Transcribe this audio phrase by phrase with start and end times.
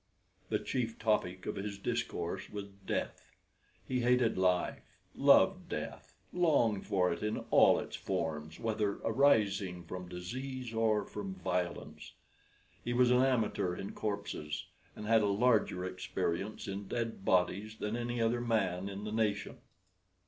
[0.49, 3.29] The chief topic of his discourse was death.
[3.87, 4.81] He hated life,
[5.13, 11.35] loved death, longed for it in all its forms, whether arising from disease or from
[11.35, 12.13] violence.
[12.83, 17.95] He was an amateur in corpses, and had a larger experience in dead bodies than
[17.95, 19.57] any other man in the nation.